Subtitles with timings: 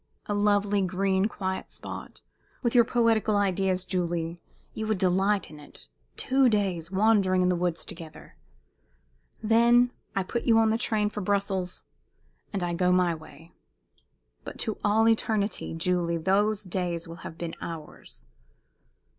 [0.25, 2.23] A lovely, green, quiet spot!
[2.63, 4.41] With your poetical ideas, Julie,
[4.73, 5.89] you would delight in it.
[6.17, 8.35] Two days wandering in the woods together!
[9.43, 11.83] Then I put you into the train for Brussels,
[12.51, 13.53] and I go my way.
[14.43, 18.25] But to all eternity, Julie, those days will have been ours!"